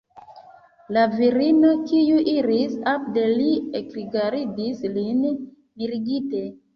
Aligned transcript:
La 0.95 1.01
virino, 1.09 1.73
kiu 1.91 2.15
iris 2.31 2.73
apud 2.91 3.19
li, 3.41 3.49
ekrigardis 3.81 4.81
lin 4.97 5.21
mirigite. 5.35 6.43